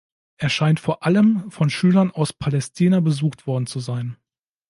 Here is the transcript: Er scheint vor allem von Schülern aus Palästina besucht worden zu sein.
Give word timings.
Er 0.37 0.49
scheint 0.49 0.79
vor 0.79 1.05
allem 1.05 1.51
von 1.51 1.69
Schülern 1.69 2.09
aus 2.09 2.33
Palästina 2.33 3.01
besucht 3.01 3.45
worden 3.45 3.67
zu 3.67 3.79
sein. 3.79 4.17